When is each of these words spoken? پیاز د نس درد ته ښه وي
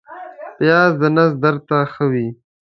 پیاز 0.57 0.91
د 1.01 1.03
نس 1.15 1.31
درد 1.43 1.61
ته 1.69 1.77
ښه 1.93 2.05
وي 2.11 2.27